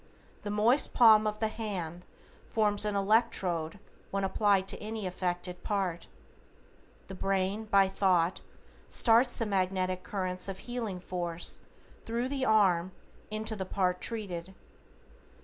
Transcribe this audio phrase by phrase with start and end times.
[0.41, 2.05] The moist palm of the hand
[2.49, 3.77] forms an electrode
[4.09, 6.07] when applied to any affected part.
[7.05, 8.41] The brain, by thought,
[8.87, 11.59] starts the magnetic currents of healing force
[12.03, 12.93] thru the arm
[13.29, 14.55] into the part treated.